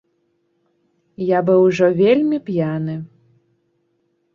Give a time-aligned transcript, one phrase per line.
[1.25, 3.01] Я быў ужо вельмі п'яны.